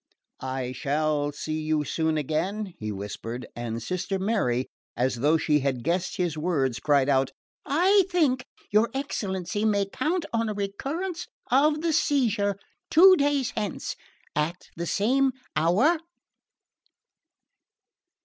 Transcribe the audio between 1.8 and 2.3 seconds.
soon